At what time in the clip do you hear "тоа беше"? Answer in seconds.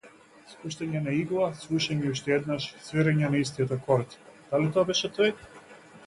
4.79-5.13